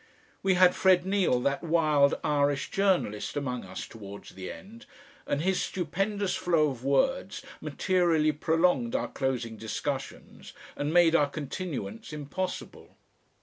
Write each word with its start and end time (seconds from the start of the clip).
We 0.41 0.55
had 0.55 0.73
Fred 0.73 1.05
Neal, 1.05 1.39
that 1.41 1.61
wild 1.63 2.15
Irish 2.23 2.71
journalist, 2.71 3.37
among 3.37 3.63
us 3.63 3.87
towards 3.87 4.29
the 4.31 4.51
end, 4.51 4.87
and 5.27 5.43
his 5.43 5.61
stupendous 5.61 6.35
flow 6.35 6.71
of 6.71 6.83
words 6.83 7.43
materially 7.61 8.31
prolonged 8.31 8.95
our 8.95 9.09
closing 9.09 9.57
discussions 9.57 10.53
and 10.75 10.91
made 10.91 11.15
our 11.15 11.29
continuance 11.29 12.13
impossible. 12.13 12.95